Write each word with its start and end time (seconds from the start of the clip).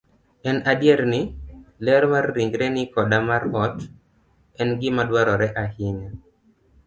En 0.51 0.57
adier 0.71 1.01
ni, 1.09 1.19
ler 1.89 2.03
mar 2.13 2.25
ringreni 2.37 2.83
koda 2.95 3.19
mar 3.27 3.43
ot, 3.65 3.77
en 4.65 4.69
gima 4.81 5.03
dwarore 5.11 5.47
ahinya. 5.65 6.09